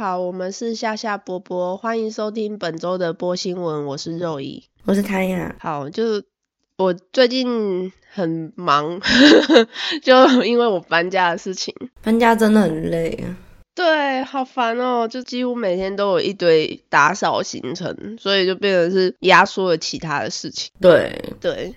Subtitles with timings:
[0.00, 3.84] 好，我们是夏夏波波，欢迎收听本周的播新闻。
[3.84, 5.54] 我是肉姨，我是谭雅。
[5.60, 6.22] 好，就
[6.78, 8.98] 我最近很忙，
[10.02, 11.74] 就因为我搬家的事情。
[12.02, 13.36] 搬家真的很累啊。
[13.74, 20.70] 对，好烦哦，就几乎每天都有一堆打扫行程，所以就变成是压缩了其他的事情。
[20.80, 21.74] 对对。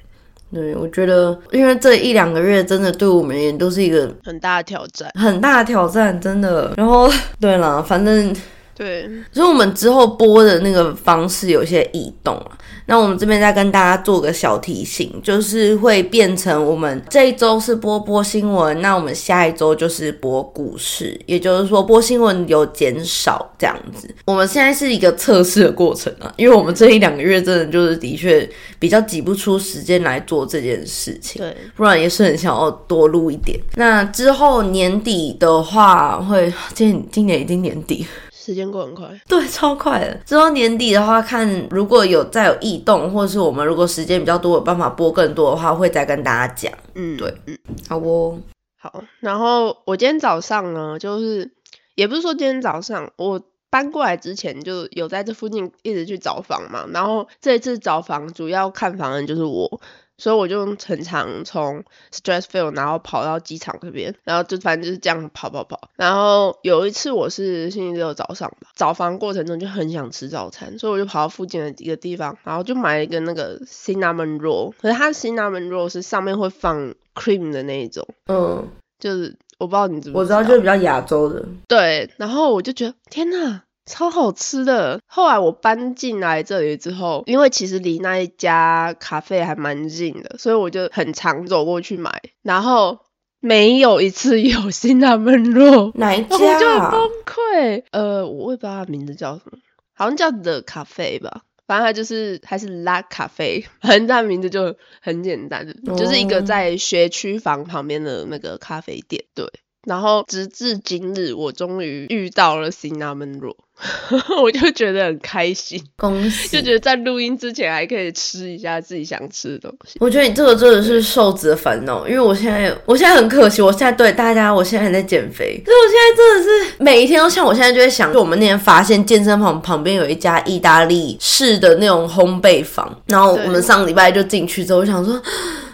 [0.53, 6.73] 对，我觉得，因为这一两个月真的对我们而言都是一个很大的挑战，很大的挑战，真的。
[6.77, 7.09] 然后，
[7.41, 8.34] 对了，反正。
[8.76, 12.58] 对，所以我们之后播的那个方式有些异动啊。
[12.86, 24.14] 那我们这边再跟大家做个小提醒，就是会变成我们这一周是播播新闻，那我们下一周就是播股市，也就是说播新闻有减少这样子。
[24.25, 28.47] 我们现在是一个测试的过程啊，因为我们这一两个月真的就是的确
[28.80, 33.58] 比较挤不出时间来做这件事情，对，不然也是很想要多录一点。
[33.75, 38.06] 那之后年底的话，会今今年已经年底。
[38.44, 40.13] 时间过很快，对，超快的。
[40.25, 46.73] 之后年底的话，看如果有再有异动，或者是我们如果时间比较多，有办法播更多的话，会再跟大家讲。
[46.95, 48.38] 嗯，对，嗯，好哦，
[48.77, 49.02] 好。
[49.22, 51.50] 然后我今天早上呢，就是
[51.95, 56.85] 也不是说今天早上，我搬过来之前就有在这附近一直去找房嘛。
[56.91, 59.80] 然后这一次找房，主要看房的就是我。
[60.23, 65.89] 所以我就很常从 Stressfield 然后跑到机场这边，然后就反正就是这样跑跑跑。
[65.97, 74.71] 然后有一次我是星期六早上吧，早房过程中就很想吃早餐，所以我就跑到附近的一个地方，然后就买了一个那个 cinnamon roll。
[74.81, 78.66] 可是它 cinnamon roll 是上面会放 cream 的那一种，嗯，
[78.99, 81.44] 就是我不知道你知不知道，我知道就是比较亚洲的。
[81.67, 83.63] 对，然后我就觉得天呐！
[83.85, 84.99] 超好吃的。
[85.05, 92.21] 后来我搬进来这里之后，因为其实离那一家咖啡还蛮近的，所以我就很常走过去买。
[92.41, 92.99] 然后
[93.39, 96.35] 没有一次有新他们肉， 哪一家？
[96.35, 97.83] 我就很崩溃。
[97.91, 99.57] 呃，我也不知道它名字叫什么，
[99.94, 101.41] 好像叫 The 咖啡吧。
[101.65, 105.65] 反正它就是还是拉咖啡，反正它名字就很简单，
[105.95, 109.23] 就是一个在学区房旁边的那个咖啡店。
[109.33, 109.45] 对。
[109.85, 113.55] 然后直至今日，我终于遇到了新纳门罗，
[114.41, 116.47] 我就觉得很开心， 恭喜！
[116.47, 119.97] 就觉得在录音之前还可以吃一下自己想吃的东西。
[119.99, 135.21] 我觉得你这个真的是瘦子的烦恼，因为我现在，我现在很可惜，我现在对大家，我现在还在减肥，所以我现在真的是每一天都像我现在就在想，就我们那天发现健身房旁边有一家意大利式的那种烘焙房，然后我们上礼拜就进去之后，我想说。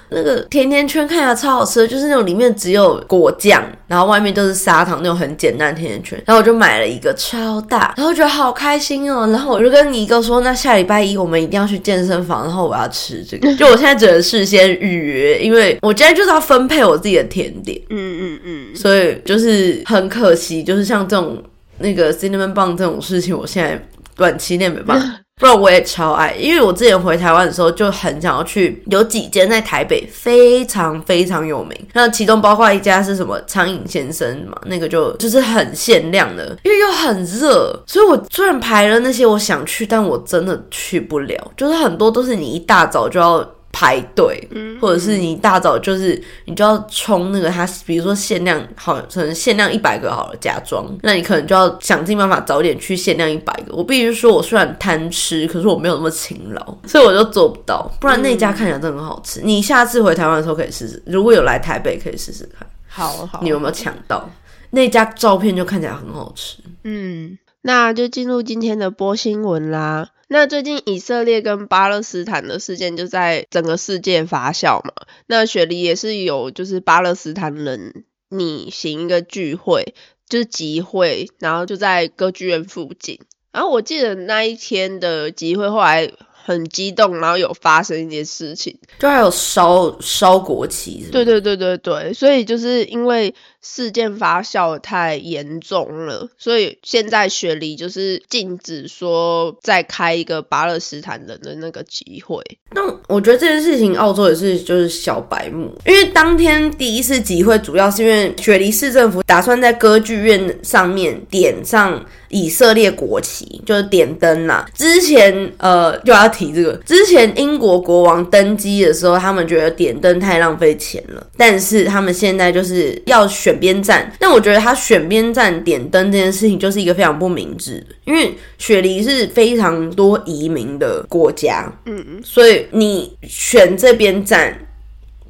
[0.09, 6.23] 那个甜甜圈看起来超好吃，就是那种里面只有果酱，然后外面都是砂糖那种很简单的甜甜圈。
[6.25, 9.27] 然后我就买了一个超大，然后觉得好开心哦。
[9.31, 13.53] 然后我就跟尼哥说，那下礼拜一我们一定要去健身房，然后我要吃这个。
[13.57, 17.79] 就我现在只能事先预约，因为我今天就是要分配我自己的甜点。
[17.89, 18.75] 嗯嗯嗯。
[18.75, 21.41] 所以就是很可惜，就是像这种
[21.77, 23.79] 那个 cinnamon 棒这种事情，我现在
[24.15, 25.07] 短期内没办法。
[25.39, 43.49] 不然我也超爱，因为我之前回台湾的时候就很想要去，有几间在台北非常非常有名，那其中包括一家是什么苍蝇先生嘛，那个就就是很限量的，因为又很热，所以我虽然排了那些我想去，但我真的去不了，就是很多都是你一大早就要。
[43.79, 44.45] 排队，
[44.81, 53.73] 或者是你一大早就是你就要冲那个它，比如说限量好，可能限量一百个好了假装，那你可能就要想尽办法早点去限量一百个。
[53.73, 57.89] 我必须说，我虽然贪吃，可是我没有那么勤劳，所以我就做不到。
[58.01, 61.01] 不然那家看起来真的很好吃，你下次回台湾的时候可以试试。
[61.05, 62.67] 如果有来台北，可以试试看。
[62.89, 64.29] 好好，你有没有抢到
[64.71, 65.55] 那家照片？
[65.55, 66.57] 就看起来很好吃。
[66.83, 70.09] 嗯，那就进入今天的播新闻啦。
[70.29, 74.93] 那最近以色列跟巴勒斯坦的事件就在整个世界发酵嘛。
[75.27, 79.95] 那雪梨也是有，就是巴勒斯坦人拟行一个聚会，
[80.29, 83.19] 就是集会，然后就在歌剧院附近。
[83.51, 86.09] 然后我记得那一天的集会后来。
[86.41, 91.07] 很激动，然后有发生一件事情，就还有烧烧国旗。
[91.11, 102.43] 对对对对对，所以就是因为事件发酵太严重了，所以现在雪梨就是禁止说再开一个巴勒斯坦人的那个集会。
[102.71, 112.05] 那我觉得这件事情澳洲也是就是小白目，因为当天第一次集会主要是因为雪梨市政府打算在歌剧院上面点上。
[112.31, 114.63] 以色列国旗就是点灯啦。
[114.75, 124.11] 之前呃就要提这个，之前英国国王登基的时候，他们觉得点灯太浪费钱了，但是他们现在就是要选边站。
[124.19, 134.55] 但我觉得他选边站点灯这件事情就是一个非常不明智的，因为雪梨是非常多移民的国家，嗯嗯，所以你选这边站。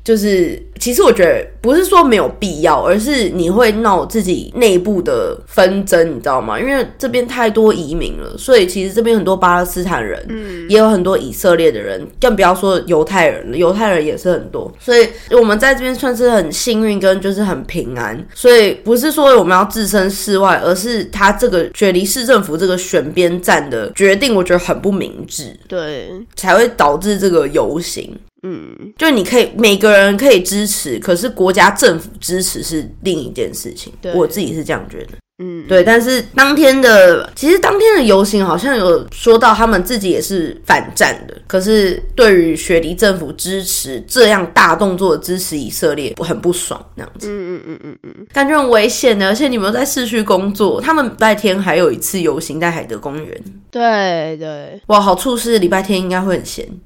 [0.09, 6.59] 就是其实我觉得不是说没有必要，而是你会闹自己内部的纷争，你知道吗？
[6.59, 18.19] 因为这边太多移民了，所以其实这边很多巴勒斯坦人，嗯，也有很多以色列的人，更不要说犹太人了，犹太人也是很多，所以我们在这边算是很幸运，跟就是很平安。
[18.33, 28.11] 所以不是说我们要置身事外，而是他这个雪梨市政府这个选边站的决定，我觉得很不明智，对，才会导致这个游行。
[28.43, 33.91] 嗯，就你可以每个人可以支持，可是国家政府支持是另一件事情。
[34.13, 35.17] 我自己是这样觉得。
[35.41, 35.81] 嗯，对。
[35.81, 47.29] 但是当天的，其实当天的游行好像有说到他们自己也是反战的，可是对于雪梨政府支持这样大动作支持以色列，我很不爽那样子。
[47.29, 49.27] 嗯嗯嗯嗯嗯，感觉很危险的。
[49.27, 53.43] 而且你们在市区工作，他们礼拜天还有一次游行在海德公园。
[53.71, 56.67] 对对，哇，好处是礼拜天应该会很闲。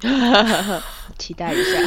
[1.18, 1.78] 期待一下，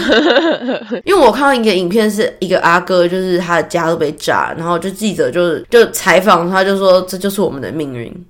[1.06, 8.26] 因为我看到一个影片，是一个阿哥，就是他的家都被炸，然后就记者就是就采访他，就说这就是我们的命运，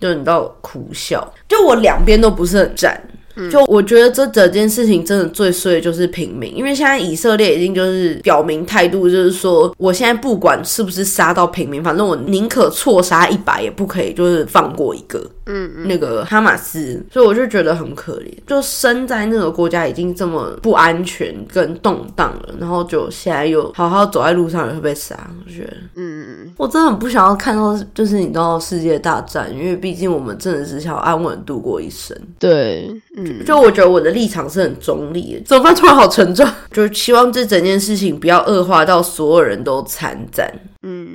[0.00, 3.00] 就你到苦笑，就我两边都不是很赞。
[3.48, 15.24] 就我觉得这整件事情真的最衰的就是平民，因为现在以色列已经就是表明态度，就是说我现在不管是不是杀到平民，反正我宁可错杀一百，也不可以就是放过一个。
[15.52, 32.16] 嗯，那个哈马斯，所以我就觉得很可怜，就生在那个国家已经这么不安全跟动荡了，然后就现在又好好走在路上也会被杀，我觉得，嗯，我真的很不想要看到就是你知道世界大战，因为毕竟我们真的是想安稳度过一生。
[32.38, 35.40] 对，嗯，就我觉得我的立场是很中立的。
[35.44, 35.74] 怎么办？
[35.74, 40.52] 突然好沉重，就是希望这整件事情不要恶化到所有人都参战。
[40.82, 41.08] 嗯。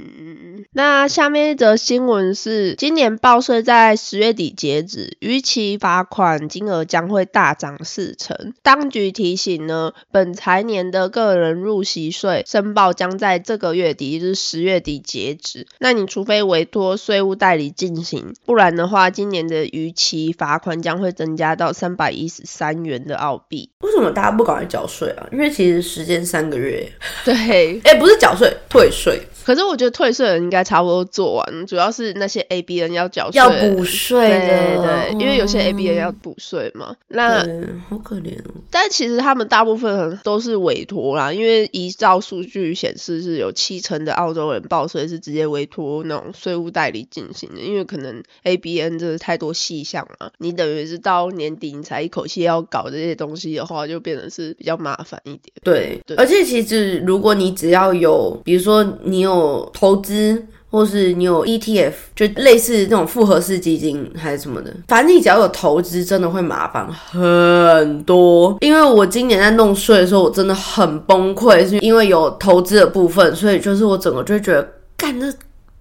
[0.77, 8.54] 那下面一则新闻是，今年报税在十月底截止，逾期罚款金额将会大涨四成。
[8.62, 15.66] 当局提醒呢，本财年的个人入息税申报将在这个月底，就是十月底截止。
[15.80, 23.69] 那你除非委托税务代理进行，不然的话，今年的逾期罚款将会增加到三百一十三元的澳币。
[23.80, 25.25] 为什么大家不赶快缴税啊？
[25.31, 26.92] 因为其实时间三个月。
[27.24, 29.22] 对，哎，不是缴税，退税。
[29.45, 36.96] 可是我觉得退税人应该差不多做完，主要是那些 A B N 要缴税，要补税的，对对，因为有些 A B N 要补税嘛。
[37.10, 37.40] 那
[37.88, 38.52] 好可怜哦。
[38.72, 55.54] 但其实他们大部分都是委托啦，因为依照数据显示，是有七成的澳洲人报税是直接委托那种税务代理进行的，因为可能 A B N 真的太多细项了，你等于是到年底你才一口气要搞这些东西的话，就变成是比较麻烦一点。
[55.64, 59.36] 对，而且其实如果你只要有，比如说你有。
[59.36, 68.57] 有投资，或是你有 ETF，就类似这种复合式基金还是什么的，反正你只要有投资，真的会麻烦很多。
[68.60, 74.68] 因为我今年在弄税的时候，我真的很崩溃，是因为有投资的部分，所以就是我整个就觉得，
[74.98, 75.31] 干这，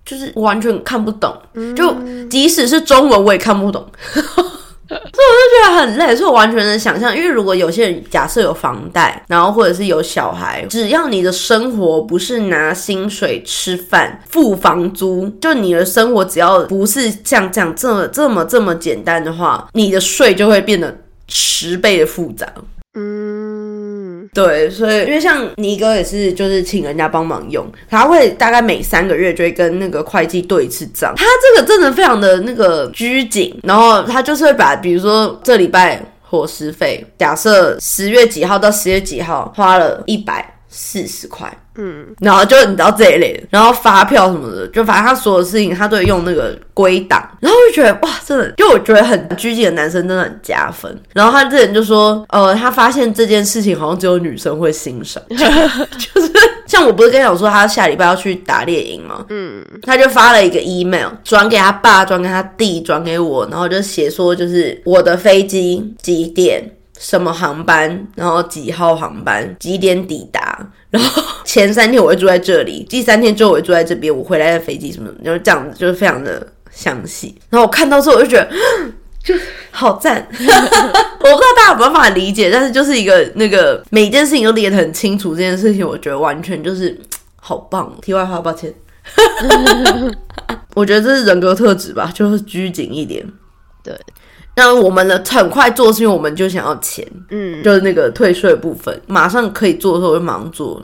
[0.04, 1.36] 就是完全看不懂，
[1.74, 1.92] 就
[2.30, 3.84] 即使是中文我也看不懂。
[4.86, 20.94] 所以我就觉得很累，所以我完全能想象，因为如果有些人假设有房贷，然后或者是有小孩，只要你的生活不是拿薪水吃饭、付房租，就你的生活只要不是像这样这么这么这么简单的话，你的税就会变得
[21.28, 22.46] 十倍的复杂。
[24.34, 31.14] 对，所以因为像尼哥也是，就是请人家帮忙用，他会大概每三个月就会跟那个会计对一次账。
[31.16, 41.56] 他这个真的非常的那个拘谨，然后他就是会把，比如说这礼拜伙食费，假设十月几号到十月几号花了一百四十块。
[41.76, 50.96] 嗯，然后就你知道这一类的，然后发票什么的，就反正他所有事情他都会用那个归档，然后就觉得哇，真的，就我觉得很拘谨的男生真的很加分。
[51.12, 56.30] 然后他之前就说，呃，他发现这件事情好像只有女生会欣赏， 就是
[56.66, 59.26] 像我不是跟你讲说他下礼拜要去打猎营吗？
[59.30, 66.62] 嗯，他就发了一个 email 转给他爸，转给他弟，转给我，然后就写说就是我的飞机几点。
[67.04, 77.36] 什么航班，然后几号航班，几点抵达，然后前三天我会住在这里，第三天之后我会住在这边，我回来的飞机什么，然后这样子就是非常的详细。
[77.50, 78.50] 然后我看到之后我就觉得，
[79.22, 79.34] 就
[79.70, 80.26] 好赞。
[80.30, 86.98] 我不知道大家有没有办法理解，但是就是一个那个每件事情都列得很清楚，这件事情我觉得完全就是
[87.36, 87.94] 好棒。
[88.00, 88.72] 题外话，抱歉。
[90.74, 93.22] 我觉得这是人格特质吧，就是拘谨一点。
[93.82, 93.94] 对。
[94.56, 95.20] 那我们呢？
[95.28, 100.80] 很快做，是因为我们就想要钱，嗯，就是那个退税部分，马上可以做的时候就马上做，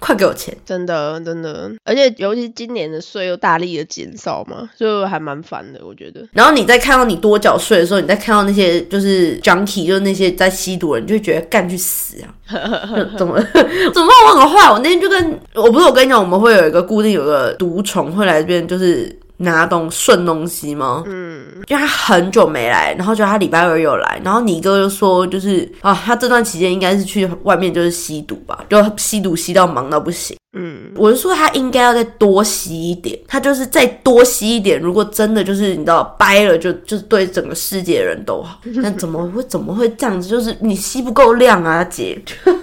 [0.00, 0.52] 快给我钱！
[0.66, 6.26] 真的真的，而且尤其今年的税又大力的减少嘛，所以还蛮烦的，我觉得。
[6.32, 12.34] 然后你在看到你多缴税的时候，你再看到那些就是 junkie，就是那些在吸毒人，你就会觉得干去死啊！
[13.16, 13.38] 怎么
[13.94, 14.70] 怎么我很坏？
[14.72, 19.16] 我那天就跟我不是我跟你讲，我们会有一个固定有个毒虫会来这边，就是。
[19.38, 21.02] 拿东顺东西吗？
[21.06, 30.36] 嗯，因为他很久没来，然后就他礼拜二又来，然后你哥就说，就是啊，他这段期间应该是去外面就是吸毒吧，就吸毒吸到忙到不行。
[30.56, 34.80] 嗯，我是说他应该要再多吸一点，他就是再多吸一点。
[34.80, 38.60] 如果真的就是你知道掰了，就就是对整个世界的人都好。
[38.62, 40.28] 那怎么会怎么会这样子？
[40.28, 42.16] 就是你吸不够量啊，姐。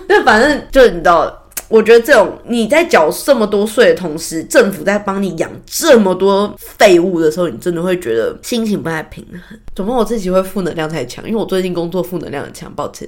[0.07, 1.37] 那 反正就你知道。
[1.71, 9.57] 我觉得这种你在缴这么多税的同时，政府在帮你养这么多废物的时候，你真的会觉得心情不太平衡。
[9.73, 11.25] 怎么我自己会负能量太强？
[11.25, 13.07] 因为我最近工作负能量很强，抱歉。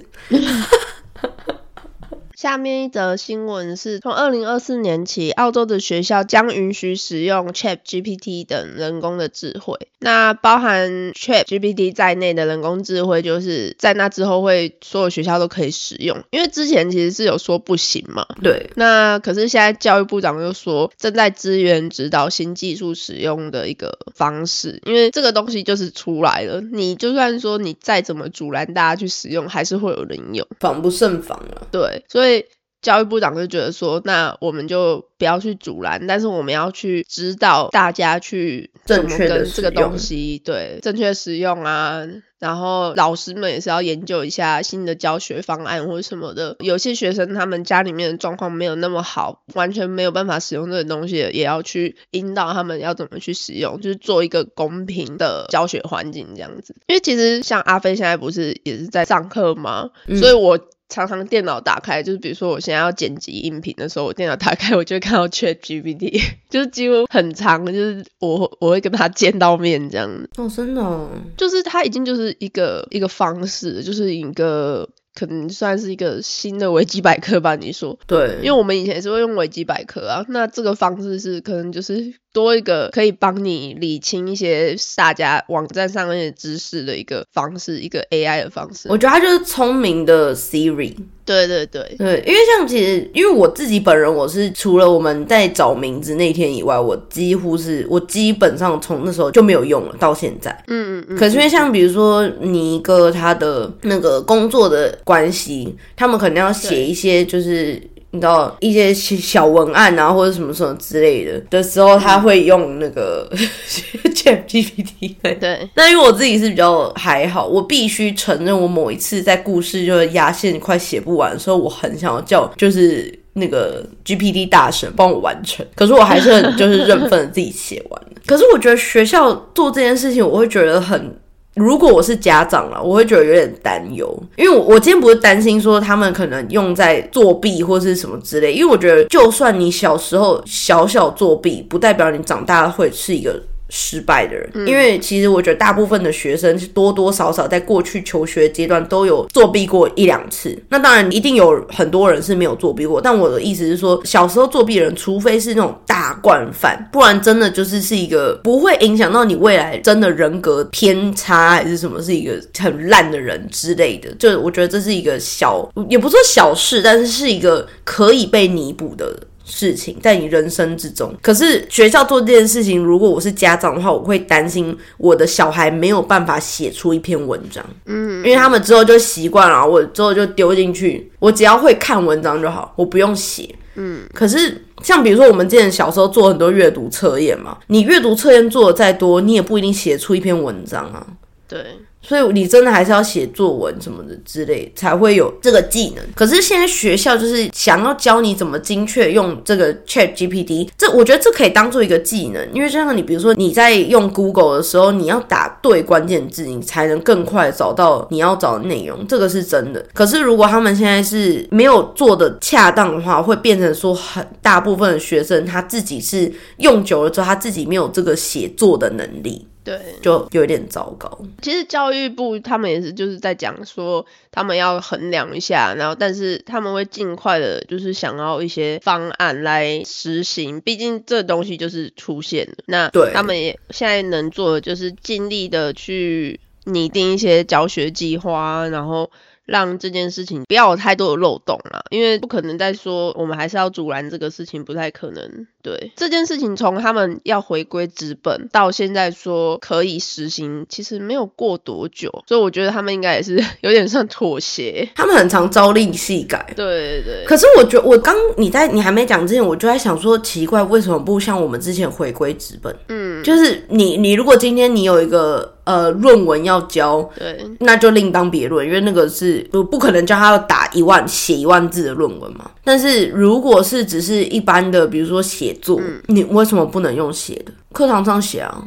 [2.44, 9.88] 下面一则新闻是从二零二四年起，澳洲的学校将允许使用 Chat GPT 等人工的智慧。
[10.00, 16.22] 那包含 Chat GPT 在内的人工智慧，就是在那之后会所有学校都可以使用。
[16.32, 18.28] 因为之前其实是有说不行嘛。
[18.42, 18.70] 对。
[18.76, 31.64] 那可是现在教育部长又说正在支援指导新技术使用的一个方式，因为这个东西就是出来了，你就算说你再怎么阻拦大家去使用，还是会有人用，防不胜防啊。
[31.72, 32.33] 对，所以。
[32.82, 42.06] 教育部长就觉得说，那我们就不要去阻拦，但是我们要去指导大家去正确跟这个东西对正确使用啊。
[42.40, 46.58] 然后老师们也是要研究一下新的教学方案或者什么的。
[46.60, 56.76] 有些学生他们家里面的状况没有那么好，完全没有办法使用这个东西，也要去引导他们要怎么去使用，就是做一个公平的教学环境这样子。
[56.88, 59.90] 因为其实像阿飞现在不是也是在上课吗？
[60.20, 60.60] 所以我。
[60.94, 70.30] 常常电脑打开，就是比如说我现在要剪辑音频的时候，我电脑打开， 我就会看到 Chat GPT，就是几乎很长，就是我我会跟他见到面这样子。
[70.38, 74.88] 哦，真的，就是他已经就是一个一个方式，就是一个。
[75.16, 77.96] 可能算是一个新的维基百科吧，你说？
[78.08, 88.90] 对，因为我们以前也是会用维基百科啊，那这个方式是可能就是多一个可以帮你理清一些大家网站上面的知识的一个方式，一个 AI 的方式。
[88.90, 90.96] 我觉得它就是聪明的 Siri。
[91.26, 100.52] 对对对对，因为像其实，因为我自己本人，我是除了我们在找名字那天以外，我几乎是我基本上从那时候就没有用了，到现在。
[100.68, 101.18] 嗯嗯嗯。
[101.18, 107.82] 可是因为像比如说尼哥他的那个工作的关系，他们可能要写一些就是。
[108.14, 113.28] 你知道一些小文案啊，或者什么什么之类的的时候，他会用那个
[114.14, 115.16] Chat GPT。
[115.40, 131.18] 对，那因为我自己是比较还好，我必须承认，我某一次在故事就是压线快写不完的时候，我很想要叫就是那个 GPT 大神帮我完成，可是我还是很就是认份的自己写完 可是我觉得学校做这件事情，我会觉得很。
[131.56, 143.42] 如果我是家长了，我会觉得有点担忧，因为我我今天不是担心说他们可能用在作弊或是什么之类，因为我觉得就算你小时候小小作弊，不代表你长大会是一个。
[143.70, 150.56] 失败的人，因为其实我觉得大部分的学生是多多少少在过去求学阶段都有作弊过一两次。
[150.70, 164.14] 那当然一定有很多人是没有作弊过，但我的意思是说，小时候作弊的人，除非是那种大惯犯，不然真的就是是一个不会影响到你未来真的人格偏差还是什么，是一个很烂的人之类的。
[164.20, 169.18] 就我觉得这是一个小，也不说小事，但是是一个可以被弥补的。
[169.46, 184.04] 事情在你人生之中，可是学校做这件事情，如果我是家长的话，我会担心我的小孩没有办法写出一篇文章，嗯，因为他们之后就习惯了，我之后就丢进去，我只要会看文章就好，我不用写，嗯。
[184.14, 191.06] 可是像比如说我们之前小时候做很多阅读测验嘛，你阅读测验做的再多，你也不一定写出一篇文章啊，
[191.48, 191.60] 对。
[192.06, 196.04] 所以你真的还是要写作文什么的之类，才会有这个技能。
[196.14, 209.86] 可是现在学校就是想要教你怎么精确用这个 Chat GPT，这我觉得这可以当做一个技能，因为就像你比如说你在用 Google 的时候，你要打对关键字，你才能更快找到你要找的内容，这个是真的。
[209.94, 219.48] 可是如果他们现在是没有做的恰当的话，会变成说很大部分的学生他自己是用久了之后，他自己没有这个写作的能力。
[219.64, 221.20] 对，就有点糟糕。
[221.42, 230.60] 其实教育部他们也是就是在讲说，他们要衡量一下，然后但是他们会尽快的，就是想要一些方案来实行。
[230.62, 239.10] 毕竟这东西就是出现了，那他们也现在能做的就是尽力的去拟定一些教学计划，然后
[239.46, 245.48] 让这件事情不要有太多的漏洞啦，因为不可能再说我们还是要阻拦这个事情，不太可能。
[245.62, 254.88] 对这件事情，从他们要回归资本到现在说可以实行，其实没有过多久，所以我觉得他们应该也是 有点算妥协。
[254.96, 256.54] 他们很常朝令夕改。
[256.56, 257.24] 对对。
[257.26, 262.76] 可是我觉得，我刚你在你还没讲之前，我就在想说，奇怪，为什么不像我们之前回归资本？
[262.90, 265.53] 嗯，就是你你如果今天你有一个。
[265.66, 272.52] 呃，论文要交，对，那就另当别论，因为那个是不不可能叫他要打一万写一万字的论文嘛。
[272.64, 277.52] 但是如果是只是一般的，比如说写作，你为什么不能用写的？
[277.72, 278.64] 课堂上写啊？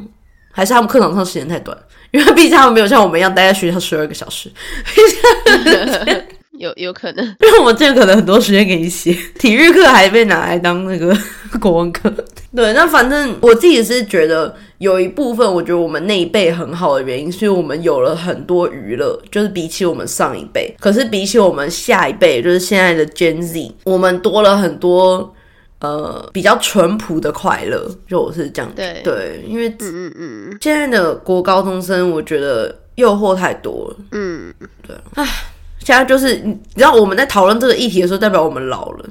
[0.51, 1.77] 还是他们课堂上时间太短？
[2.11, 4.49] 因为毕竟他们没有像我们一样待在学校十二个小时。
[6.57, 11.15] 有有可能， 因为我们这可能很多时间给你写， 体育课还被拿来当那个
[11.61, 12.11] 国文课。
[12.55, 25.31] 对，那反正我自己是觉得有一部分，我觉得我们那一辈很好的原因，是因为我们有了很多娱乐，就是比起我们上一辈，可是比起我们下一辈，就是现在的 Gen Z，我们多了很多
[25.79, 28.71] 呃比较淳朴的快乐，就我是这样。
[28.75, 29.01] 对。
[29.03, 34.51] 对，因为嗯嗯嗯，现在的国高中生，我觉得诱惑太多了，嗯，
[34.87, 35.27] 对，唉。
[35.87, 39.05] 现在就是你知道我们在讨论这个议题的时候，代表我们老了。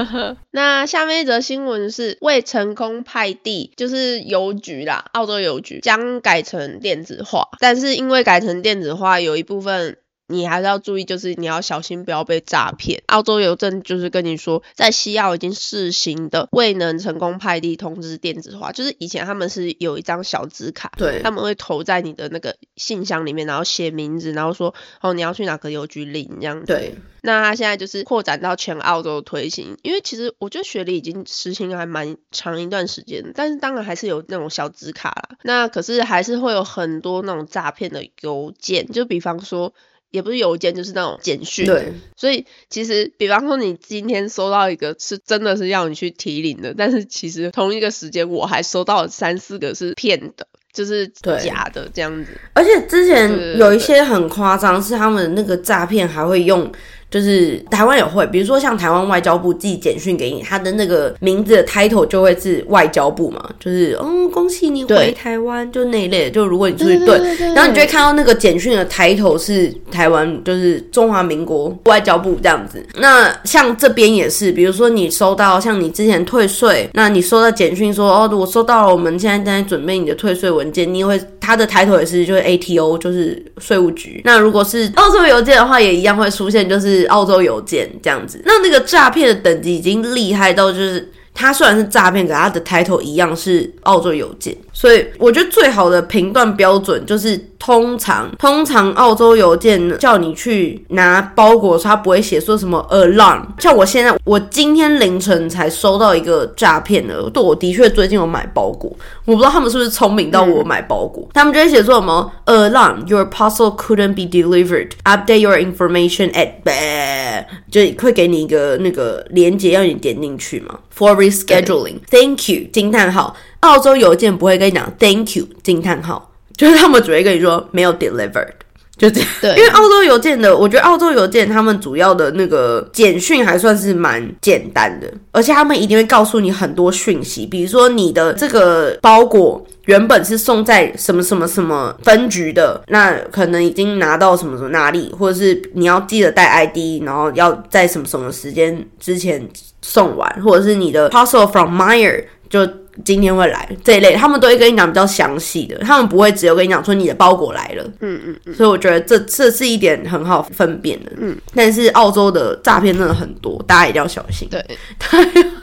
[0.50, 9.98] 那下面一则新闻是未成功派递，就是邮局啦，澳洲邮局将改成电子化，但是因为改成电子化，有一部分。
[10.28, 13.02] 你还是要注意，就是你要小心不要被诈骗。
[13.06, 26.66] 澳洲邮政就是跟你说，在西澳已经试行的未能成功派递通知电子化，就是以前他们是有一张小纸卡，对，他们会投在你的那个信箱里面，然后写名字，然后说哦你要去哪个邮局领这样子。
[26.66, 35.38] 对，那他现在就是扩展到全澳洲推行，因为其实我觉得学历已经实行还蛮长一段时间，但是当然还是有那种小纸卡啦。
[35.42, 39.72] 那可是还是会有很多那种诈骗的邮件，就比方说。
[40.16, 41.66] 也不是邮件，就是那种简讯。
[41.66, 51.06] 对，所以其实，比方说你今天收到一个是真的是要你去提领的，但是其实同一个时间我还收到三四个是骗的，就是
[51.44, 52.30] 假的这样子。
[52.54, 56.72] 而且之前有一些很夸张，是他们那个诈骗还会用。
[57.16, 66.30] 就是台湾也会，比如说像台湾外交部寄简讯给你，他的那个名字的 title 就会是外交部嘛，就是嗯恭喜你回台湾，就那一类的。
[66.30, 67.18] 就如果你出去对，
[67.54, 72.84] 然后你就会看到那个简讯的 title 是台湾，就是中华民国外交部这样子。
[72.96, 84.20] 那像这边也是，比如说你收到像你之前退税，那你收到简讯说哦我收到了，我们现在正在准备你的退税文件，你也会他的抬头也是就是 ATO，就是税务局。
[84.24, 87.06] 那如果是澳洲邮件的话，也一样会出现就是。
[87.06, 97.38] 澳洲邮件这样子，那那个诈骗的等级已经厉害到，就是它虽然是诈骗，可它的 title 一样是澳洲邮件，所以我觉得最好的评断标准就是。
[97.58, 103.42] 通常，通常澳洲邮件叫你去拿包裹，他不会写说什么 alarm。
[103.58, 108.94] 像我现在，我今天凌晨才收到一个诈骗的，对我的确最近有买包裹，
[109.24, 126.32] 我不知道他们是不是聪明到我买包裹，他们就会写说什么 alarm，your parcel couldn't be delivered，update your information at bad，就会给你一个那个链接，要你点进去嘛，for rescheduling，thank you，惊叹号，澳洲邮件不会跟你讲 thank you，惊叹号。
[126.56, 128.54] 就是他们只会跟你说没有 delivered，
[128.98, 129.28] 就这样。
[129.40, 149.46] 对，因为澳洲邮件的，我觉得澳洲邮件他们主要的那个简讯还算是蛮简单的，而且他们一定会告诉你很多讯息，比如说你的这个包裹原本是送在什么什么什么分局的，那可能已经拿到什么什么哪里，或者是你要记得带 ID，然后要在什么什么时间之前
[149.82, 152.66] 送完，或者是你的 parcel from Meyer 就。
[153.04, 157.84] 今天会来这一类，他们都会跟你讲比较详细的，他们不会只有跟你讲说你的包裹来了。
[158.00, 158.54] 嗯嗯嗯。
[158.54, 161.12] 所以我觉得这这是一点很好分辨的。
[161.18, 161.36] 嗯。
[161.54, 164.48] 但是澳洲的诈骗真的很多，大家一定要小心。
[164.48, 164.64] 对。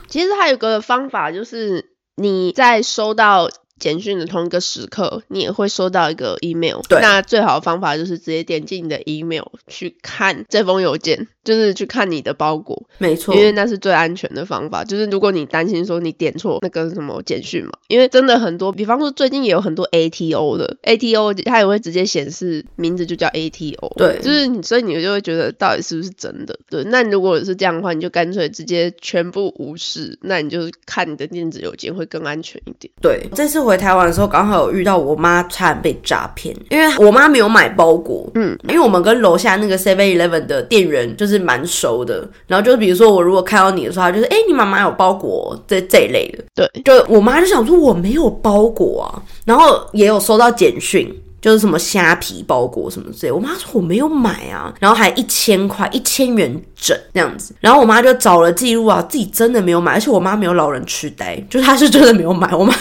[0.07, 1.83] 其实还有个方法，就是
[2.15, 3.49] 你在收到。
[3.79, 6.81] 简讯的同一个时刻，你也会收到一个 email。
[6.87, 12.87] 对，那最好的方法就是直接点进你的 email 去看这封邮件，就是去看你的包裹。
[12.97, 14.83] 没错，因为那是最安全的方法。
[14.83, 23.97] 就是如果你担心说你点错那个什么简讯嘛，因为真的很多，比方说最近也有很多 ATO 的 ATO，它也会直接显示名字就叫 ATO。
[23.97, 26.57] 对，就是你，所以你就会觉得到底是不是真的？
[26.69, 32.93] 对，那如果是这样的话，你就干脆直接全部无视，那你就看你的电子邮件会更安全一点。
[33.01, 33.73] 对，这次回。
[33.83, 51.13] 台湾的时候，刚好有遇到我妈差点被诈骗，因为我妈没有买包裹，嗯，因为我们跟楼下那个 Seven Eleven 的店员就是蛮熟的，然后就是比如说我如果看到你的时候，就是哎，你妈妈有包裹这这一类的，对，就我妈就想说我没有包裹啊，然后也有收到简讯。
[51.43, 53.31] 就是什么虾皮包裹什么之类。
[53.31, 57.53] 我妈说我没有买啊，然后还一千块，一千元整这样子。
[57.59, 62.55] 然后我妈就找了记录啊，自己真的没有买，而且我妈没有老人痴呆，就她是真的没有买。
[62.55, 62.73] 我妈，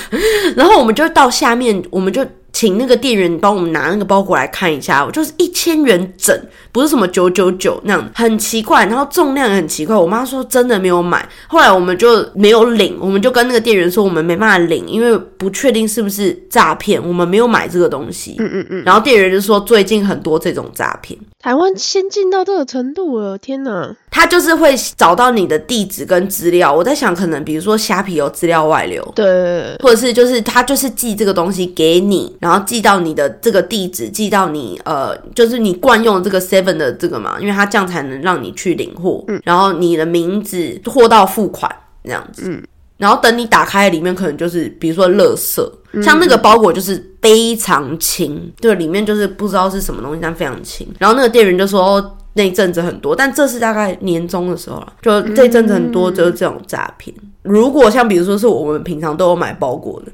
[0.56, 2.24] 然后我们就到下面，我们就。
[2.52, 6.38] 请那个店员帮我们拿那个包裹来看一下，就是一千元整，
[6.70, 8.84] 不是什么九九九那样，很奇怪。
[8.86, 11.26] 然后重量也很奇怪，我妈说真的没有买。
[11.46, 18.36] 后来我们就没有领，我们就跟那个店员说我们没办法领，因为不确定是不是诈骗，我们没有买这个东西。
[18.38, 18.82] 嗯嗯嗯。
[18.84, 23.96] 然后店员就说最近很多这种诈骗，台湾先进到这个程度了，天哪！
[24.10, 26.72] 他就是会找到你的地址跟资料。
[26.72, 32.36] 我在想，可能比如说虾皮有资料外流，对，或者是就是他就是寄这个东西给你。
[32.42, 39.22] 然后寄到你的这个地址，寄到你呃，就是你惯用这个 Seven 的这个嘛，因为它这样才能让你去领货。
[39.28, 41.70] 嗯，然后你的名字货到付款
[42.02, 42.42] 这样子。
[42.46, 42.60] 嗯，
[42.96, 50.84] 然后等你打开里面，可能就是比如说垃圾，像那个包裹就是非常轻，对，里面就是不知道是什么东西，但非常轻。
[50.98, 57.14] 然后那个店员就说那阵子很多，但这是大概年终的时候了，就这阵子很多就是这种诈骗。
[57.42, 60.10] 如果像比如说是我们平常都有买包裹的。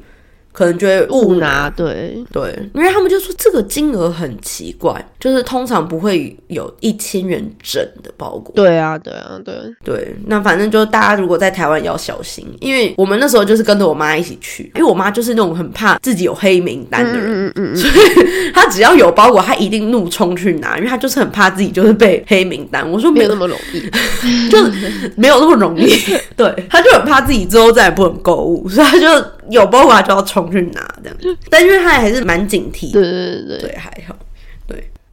[0.58, 8.52] 可能就会误拿，对对，因为他们就说这个金额很奇怪，就是通常不会有一千元整的包裹。
[8.56, 22.90] 对啊，对啊，对对，那反正就大家如果在台湾要小心，因为我们那时候就是跟着我妈一起去，因为我妈就是那种很怕自己有黑名单的人，嗯嗯嗯，所以她只要有包裹，她一定怒冲去拿，因为她就是很怕自己就是被黑名单。
[22.90, 23.80] 我说没有那么容易，
[24.50, 25.88] 就是没有那么容易，
[26.36, 29.37] 对，她就很怕自己之后再也不能购物，所以她就。
[29.50, 34.27] 有包裹就要冲去拿，这样，但因为他还是蛮警惕，对对对对，还好，对。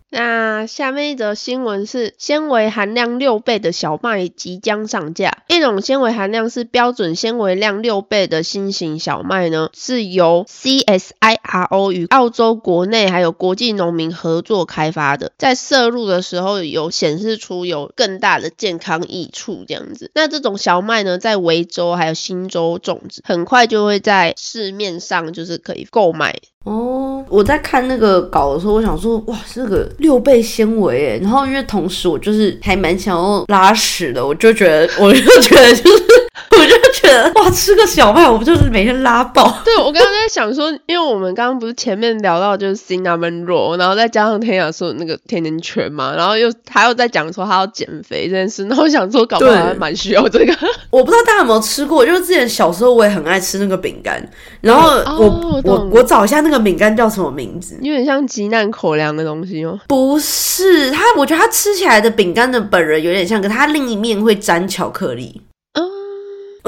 [0.09, 5.43] 那下面一则新闻是纤维含量六倍的小麦即将上架。
[5.49, 15.33] 一种纤维含量是标准纤维量六倍的新型小麦呢，是由 CSIRO 与澳洲国内还有国际农民合作开发的。
[15.37, 20.11] 在摄入的时候有显示出有更大的健康益处这样子。
[20.13, 26.35] 那这种小麦呢，在维州还有新州种植，很快就会在市面上就是可以购买。
[26.65, 36.24] 哦，我在看那个稿的时候，我想说，哇，这个六倍纤维诶，然后因为同时我就是还蛮想要拉屎的，我就觉得，我就觉得就是。
[36.51, 39.61] 我就觉得哇，吃个小麦，我不就是每天拉爆？
[39.63, 50.53] 对，我刚刚在想说，因为我们刚刚不是前面聊到就是 cinnamon roll，然后再加上天雅说那个甜甜圈嘛，然后又他又在讲说他要减肥这件事，然后想说搞不好还蛮需要这个。
[50.89, 54.21] 我不知道大家有没有吃过，就是之前小时候我也很爱吃那个饼干，
[54.61, 57.77] 然后我我我找一下那个饼干叫什么名字？
[57.81, 59.79] 有点像极难口粮的东西哦。
[59.87, 65.41] 不是，它我觉得它吃起来的饼干的本人有点像，可它另一面会沾巧克力。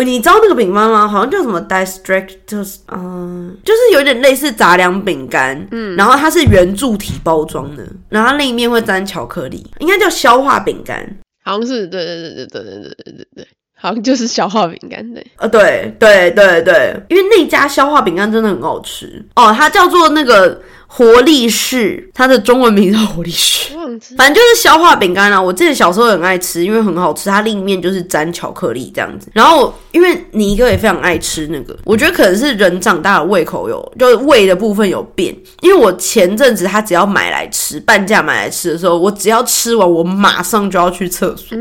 [0.04, 1.08] 你知道那个饼干吗？
[1.08, 20.62] 好像叫什么 district，就是嗯，就是有点类似杂粮饼干，嗯，然后它是圆柱体包装的，然后另一面会沾巧克力，应该叫消化饼干，好像是，对对对对对对对对对对，好像就是消化饼干，对，呃，对对对对，因为那家消化饼干真的很好吃哦，它叫做那个。
[20.88, 23.74] 活力士，它的中文名叫活力士，
[24.18, 25.40] 反正就是消化饼干啊。
[25.40, 29.28] 我记得小时候很爱吃，因为很好吃，它另一面就是沾巧克力这样子。
[29.34, 35.36] 然后，因为你一个也非常爱吃那个，我觉得可能是人长大的胃口有，就是胃的部分有变。
[35.62, 41.58] 因为我前阵子他只要买来吃，半价买来吃的时候，我只要吃完，我马上就要去厕所，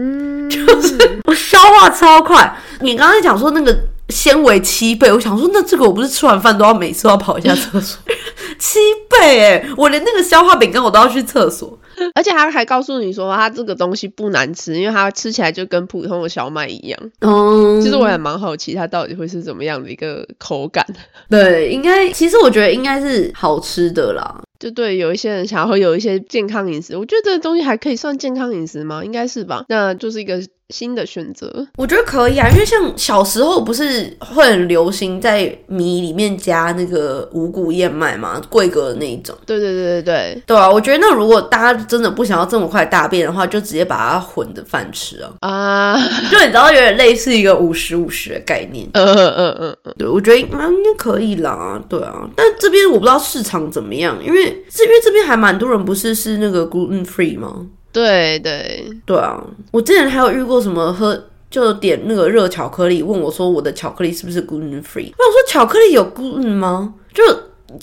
[0.48, 2.56] 就是我消化超快。
[2.80, 3.76] 你刚才讲说那个。
[4.08, 7.98] 纤维七倍，我想说，那这个我不是吃完饭都要每次都要跑一下厕所？
[8.58, 11.78] 七倍哎，我连那个消化饼干我都要去厕所，
[12.14, 16.98] 而且他还告诉你说，他这个东西不难吃，因为它吃起来就跟普通的小麦一样。
[17.20, 20.84] 嗯，其实我也蛮好奇，它到底会是怎么样的一个口感？
[21.28, 24.42] 对，应该其实我觉得应该是好吃的啦。
[24.58, 29.04] 就对，有一些人想要有一些健康饮食，我觉得这个东西还可以算健康饮食吗？
[29.04, 30.40] 应该是吧，那就是一个。
[30.70, 39.32] 新的选择，我觉得可以啊，因为像小时候不是会很流行在米里面加那个五谷燕麦嘛，贵格的那一种。
[39.46, 45.30] 对对对对对，对啊，我觉得那如果大家真的不想要这么快大便的话，就直接把它混着饭吃啊。
[45.40, 45.96] 啊，
[46.30, 48.88] 就你知道有点类似一个五十五十的概念。
[48.94, 51.80] 嗯嗯嗯嗯嗯，对，我觉得应该可以啦。
[51.88, 57.66] 对啊，但这边我不知道市场怎么样，因为这边这边还蛮多人不是是那个 gluten free 吗？
[57.96, 59.42] 对对对啊！
[59.70, 65.10] 我之前还有遇过什么喝就点那个热巧克力，问我说我的巧克力是不是 gluten free？
[65.16, 66.92] 那我想说巧克力有 gluten 吗？
[67.14, 67.22] 就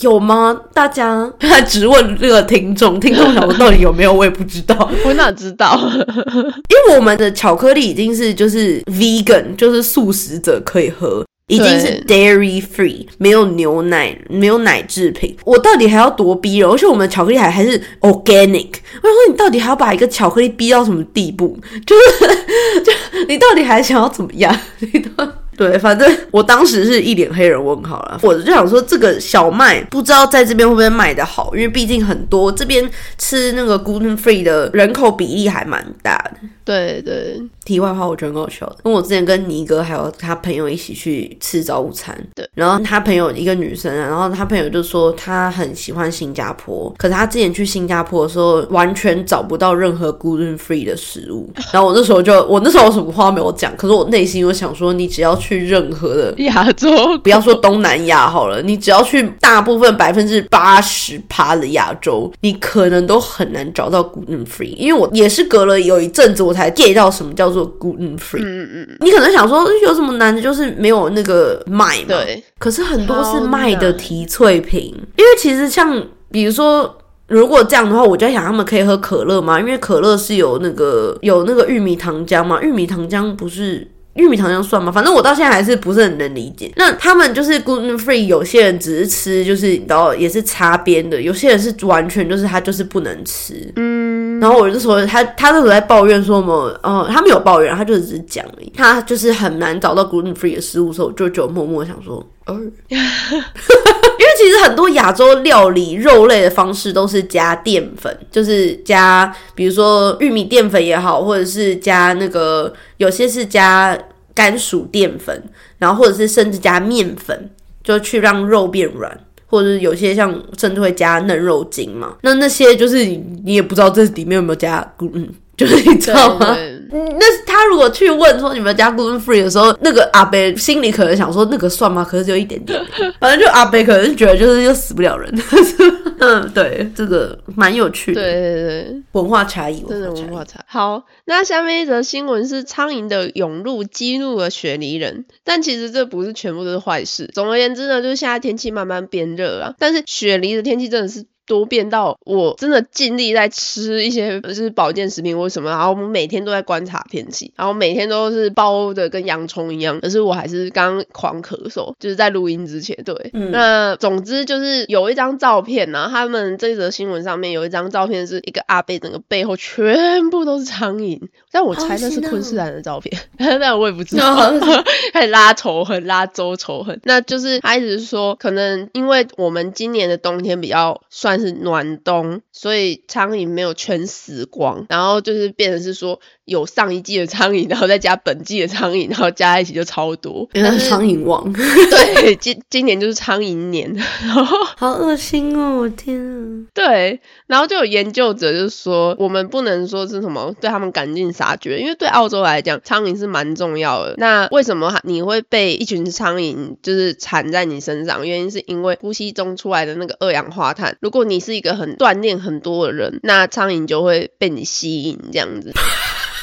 [0.00, 0.58] 有吗？
[0.72, 4.12] 大家 他直问这个听众，听众想说到底有没有？
[4.12, 5.76] 我也不知道， 我哪知道？
[5.82, 11.24] 因为我们的巧克力已经是就是 vegan，就是素食者可以喝。
[11.48, 15.36] 已经是 dairy free，没有牛奶，没有奶制品。
[15.44, 16.68] 我到底还要多逼人？
[16.70, 18.70] 而且我们的巧克力还还是 organic。
[19.02, 21.58] 我想说你到底还要把一个巧克力逼到什么地步？
[21.86, 22.92] 就是就
[23.28, 24.58] 你到底还想要怎么样？
[24.80, 25.28] 你都。
[25.56, 28.18] 对，反正我当时是一脸黑人问号了。
[28.22, 36.40] 我就想说，这个小麦不知道在这边会不会卖的好，因为毕竟很多这边吃那个 gluten free 的人口比例还蛮大的。
[36.64, 37.40] 对对。
[37.64, 38.66] 题外话，我觉得很搞笑。
[38.84, 42.48] 因为我之前跟尼哥还有他朋友一起去吃早午餐，对。
[42.54, 51.52] 然后他朋友一个女生，然后他朋友就说他很喜欢新加坡，可是他之前去新加坡的时候完全找不到任何 gluten free 的食物。
[51.72, 55.34] 然后我那时候就，我那时候什么话没有讲，可是我内心又想说，你只要。
[55.44, 64.74] 去任何的亚洲，不要说东南亚好了，你只要去大部分百分之八十趴的亚洲，你可能都很难找到 gluten free。
[64.76, 68.42] 因为我也是隔了有一阵子，我才 get 到什么叫做 gluten free。
[68.42, 68.96] 嗯嗯嗯。
[69.00, 72.08] 你可能想说有什么难的，就是没有那个麦嘛。
[72.08, 72.42] 对。
[72.58, 79.58] 可是很多是麦的提萃品，因为其实像比如说，如果这样的话，我就在想他们可以喝可乐吗？
[79.60, 83.88] 因为可乐是有那个有那个玉米糖浆嘛，玉米糖浆不是。
[84.14, 84.92] 玉米糖浆算吗？
[84.92, 86.72] 反正我到现在还是不是很能理解。
[86.76, 93.72] 那他们就是 gluten free，有些人只是吃，就是你知道也是擦边的；有些人是完全就是他就是不能吃。
[93.74, 94.23] 嗯。
[94.40, 96.78] 然后我就说他他那时候在抱怨说什么？
[96.82, 98.72] 哦，他没有抱怨，他就只是讲而已。
[98.76, 102.54] 他就是很难找到 gluten free 的食物的时候，就就默默想说， 哦，
[102.88, 112.72] 因为其实很多亚洲料理肉类的方式都是加淀粉，就是加比如说玉米淀粉也好，或者是加那个。
[112.98, 113.98] 有些是加
[114.34, 115.42] 甘薯淀粉，
[115.78, 117.50] 然后或者是甚至加面粉，
[117.82, 119.20] 就去让肉变软，
[119.54, 122.16] 或者是有些像甚至会加嫩肉精嘛。
[122.22, 125.28] 那那些就是你也不知道这里面有没有加嗯。
[125.56, 126.56] 就是你知道吗？
[126.94, 132.06] 那他如果去问说你们家 gluten free 的时候，那个阿贝心里可能想说那个算吗？
[132.08, 132.80] 可是只有一点点，
[133.18, 135.32] 反正就阿贝可能觉得就是又死不了人。
[136.20, 138.22] 嗯，对，这个蛮有趣的。
[138.22, 140.60] 对对对，文化差异，真的文化差。
[140.66, 147.28] 好，那下面一则新闻是苍蝇的涌入激怒了雪梨人，但其实这不是全部都是坏事。
[147.34, 151.26] 总而言之呢，就是现在天气慢慢变热了，但是雪梨的天气真的是。
[151.46, 162.96] 多变到我真的尽力在吃一些就是保健食品或什么，然后我们每天都在观察天气，然后每天都是包的跟洋葱一样，可是我还是刚狂咳嗽，就是在录音之前。
[163.04, 171.20] 对，那总之就是有一张照片呢，他们这则新闻上面有一张照片是一个阿贝，整个背后全部都是苍蝇，
[171.52, 174.50] 但我猜那是昆士兰的照片， 但我也不知道，
[175.12, 181.33] 开始拉仇恨，拉周仇恨，那就是他一直说，可能因为我们今年的冬天比较算。
[181.34, 191.42] 但是暖冬，所以苍蝇没有全死光，然后就是变成是说有上一季的苍蝇，然后再加本季的苍蝇，然后加在一起就超多，变成苍蝇王。
[191.52, 193.92] 对，今今年就是苍蝇年，
[194.22, 195.78] 然后好恶心哦！
[195.80, 196.70] 我天啊！
[196.72, 204.14] 对，然后就有研究者就说，我们不能说是什么对他们赶尽杀绝，因为对澳洲来讲，苍蝇是蛮重要的。
[204.18, 208.24] 那为什么你会被一群苍蝇就是缠在你身上？
[208.24, 215.72] 原因是因为呼吸中出来的那个二氧化碳，如果你是一个很锻炼很多的人，那苍蝇就会被你吸引这样子。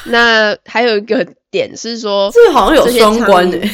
[0.11, 1.25] 那还有一个。
[1.51, 3.69] 点是说， 这好像有双关诶。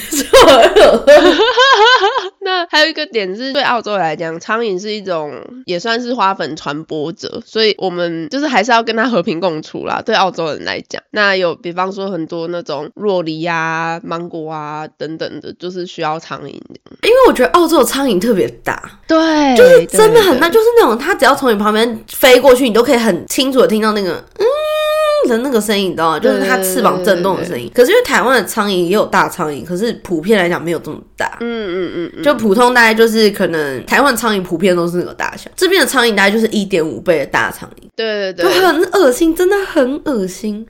[2.42, 5.32] 那还有一个点是对澳洲来讲，苍蝇是一种
[5.68, 10.02] 也算是花粉传播者，所以我们就是还是要跟它和平共处啦。
[10.04, 16.48] 对澳洲人来讲，那有比方说很多那种若梨啊、芒果啊等等的，就是需要苍蝇。
[16.48, 24.37] 因为我觉得澳洲的苍蝇特别大，对，就是真的很大，就是那种它只要从你旁边飞过去，你都可以很清楚的听到那个嗯。
[25.28, 26.20] 的那个声音你知道吗？
[26.20, 27.70] 就是它翅膀震动的声音。
[27.74, 31.38] 可是因为台湾的苍蝇也有大苍蝇，可是普遍来讲没有这么大。
[31.42, 37.88] 嗯嗯嗯，就普通大概就是可能台湾苍蝇普遍都是那个大小，这边的苍蝇大概就是一点五倍的大苍蝇。
[37.96, 40.66] 对对对，就很恶心，真的很恶心。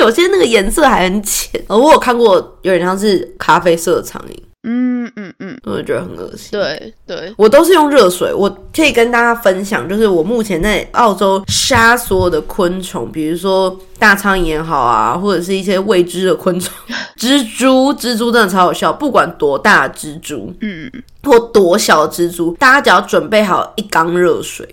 [0.00, 4.36] 有些那个颜色还很浅，我有看过有点像是咖啡色的苍蝇。
[4.68, 6.48] 嗯嗯嗯，我觉得很恶心。
[6.50, 8.34] 对对，我都是用热水。
[8.34, 16.74] 我可以跟大家分享，就是我目前在澳洲杀所有的昆虫，比如说大苍蝇也好啊，或者是一些未知的昆虫，
[17.16, 20.90] 蜘蛛，蜘蛛真的超有效，不管多大蜘蛛，嗯，
[21.22, 24.68] 或多小蜘蛛，大家只要准备好一缸热水，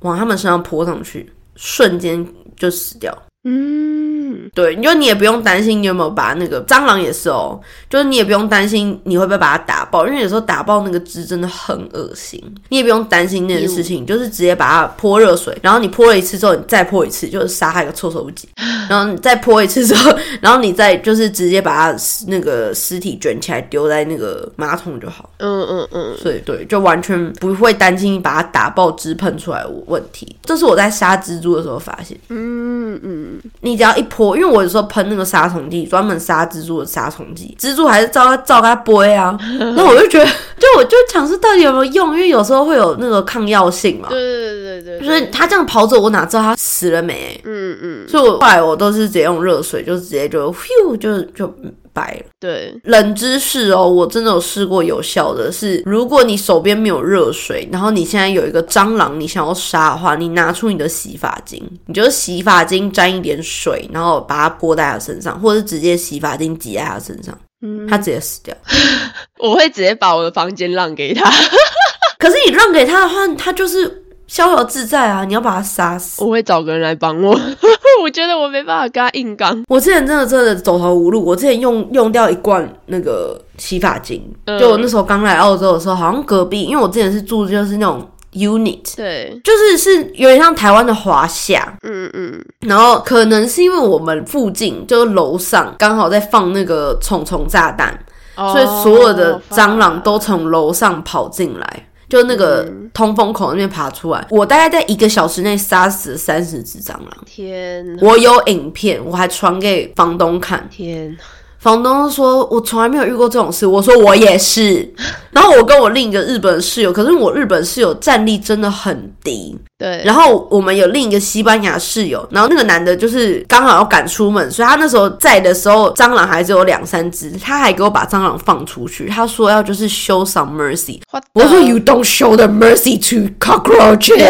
[0.00, 3.16] 往他们身上泼上去，瞬间就死掉。
[3.48, 18.48] 嗯，对，你就你也不用担心你有没有把那个蟑螂也是哦，就是你也不用担心你会不会把它打爆，因为有时候打爆那个汁真的很恶心，你也不用担心那件事情，就是直接把它泼热水，然后你泼了一次之后，你再泼一次，就是杀它一个措手不及，
[18.90, 32.18] 然后你再泼一次之后， 然后你再就是直接把它那个尸体卷起来丢在那个马桶就好，嗯嗯嗯，所以对，就完全不会担心把它打爆汁喷出来的问题，这是我在杀蜘蛛的时候发现。
[32.28, 39.36] 嗯嗯，你只要一泼，因为我有时候喷那个杀虫剂，专门杀蜘蛛的杀虫剂，蜘蛛还是照照它播啊。
[39.76, 44.08] 那我就觉得，就我就尝试到底有没有用，因为有时候会有那个抗药性嘛。
[44.08, 47.40] 对对对对对，就是它这样跑走，我哪知道它死了没？
[47.44, 51.54] 嗯嗯，所以我后来我都是直接用热水，就直接就咻就就
[51.96, 52.26] 白了。
[52.38, 68.54] 对，冷知识哦，我真的有试过有效的是，如果你手边没有热水，然后你现在有一个蟑螂，你想要杀的话，你拿出你的洗发精，你就是洗发精沾一点水，然后把它泼在它身上，或者是直接洗发精挤在它身上，嗯，它直接死掉。
[69.40, 71.30] 我会直接把我的房间让给他，
[72.18, 75.24] 可是你让给他的话，他就是逍遥自在啊！
[75.24, 76.22] 你要把他杀死。
[76.24, 77.30] 我会找个人来帮我，
[78.02, 79.64] 我觉得我没办法跟他硬刚。
[79.68, 97.98] 我之前真的真的走投无路，我之前用用掉一罐那个洗发精，嗯就我那时候刚来澳洲的时候，好像隔壁，因为我之前是住就是那种 unit，对，就是是有点像台湾的华夏，嗯嗯，然后可能是因为我们附近就是楼上刚好在放那个虫虫炸弹，
[98.34, 101.86] 所以所有的蟑螂都从楼上跑进来。
[102.08, 107.10] 就那个通风口那边爬出来，我大概在一个小时内杀死了三十只蟑螂。
[107.26, 110.68] 天哪我有影片，我还传给房东看。
[110.70, 111.18] 天哪，
[111.66, 114.88] 房东说：“我从来没有遇过这种事。”我说：“我也是。”
[115.32, 119.58] 然后我跟我另一个日本室友，可是我日本室友战力真的很低。
[119.76, 131.00] 对，然后我们有另一个西班牙室友，然后那个男的就是刚好要赶出门，所以他那时候在的时候，蟑螂还只有两三只，他还给我把蟑螂放出去，他说要就是 show some mercy。
[131.34, 134.24] 我说 you don't show the mercy to cockroaches， 因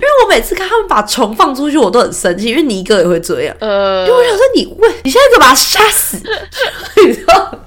[0.00, 3.54] 为我每次看他们把虫放出去，我都很生气，因为你一个也会这样。
[3.60, 6.16] 呃因为我想说你喂，你现在就把他杀死，
[7.06, 7.58] 你知道？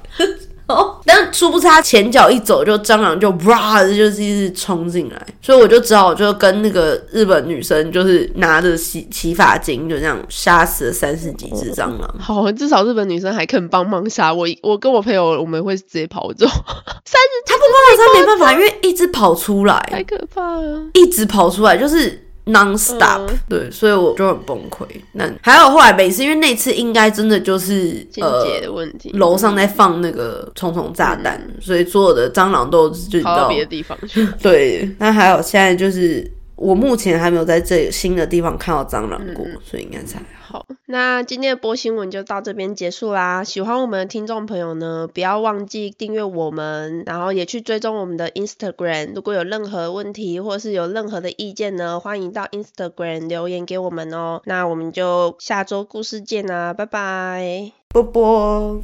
[0.67, 12.15] 哦，但殊不知他前脚一走，就蟑螂就哇，就是一直冲进来，所以我就只好就跟那个日本女生，就是拿着洗洗发精，就这样杀死了三十几只蟑螂。
[12.17, 14.47] 好，至少日本女生还肯帮忙杀我。
[14.63, 20.84] 我跟我朋友，我们会直接跑走，三十他不帮忙，他没办法，因为一直跑出来太，可怕了。
[20.93, 24.86] 一直跑出来，就是 non stop，、嗯对，所以我就很崩溃。
[25.13, 34.27] 那还有后来每次，因为那次应该真的就是间呃的问题，楼上在放那个虫虫炸弹，所以所有的蟑螂都就跑到别的地方去。
[34.41, 34.89] 对。
[34.97, 36.30] 那还有现在就是
[36.62, 40.60] 我目前还没有在这新的地方看到蟑螂过，所以应该是还好。
[40.60, 43.43] 好，那今天的播新闻就到这边结束啦。
[43.43, 49.13] 喜欢我们的听众朋友呢，不要忘记订阅我们，然后也去追踪我们的 Instagram。
[49.15, 54.41] 如果有任何问题或是有任何的意见呢，欢迎到 Instagram 留言给我们哦。
[54.45, 57.71] 那我们就下周故事见啦，拜拜。
[57.88, 58.84] 波波。